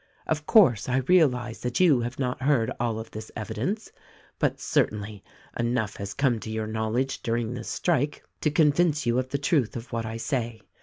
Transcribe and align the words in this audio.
Of 0.25 0.47
course, 0.47 0.89
I 0.89 0.97
realize 1.07 1.59
that 1.59 1.79
you 1.79 1.99
have 1.99 2.17
not 2.17 2.41
heard 2.41 2.71
all 2.79 2.97
of 2.97 3.11
this 3.11 3.31
evidence; 3.35 3.91
but 4.39 4.59
certainly, 4.59 5.23
enough 5.59 5.97
has 5.97 6.15
come 6.15 6.39
to 6.39 6.49
your 6.49 6.65
knowledge 6.65 7.21
during 7.21 7.53
this 7.53 7.67
strike 7.69 8.23
to 8.39 8.49
convince 8.49 9.05
you 9.05 9.19
of 9.19 9.29
the 9.29 9.37
truth 9.37 9.75
of 9.75 9.91
what 9.93 10.07
I 10.07 10.17
say. 10.17 10.61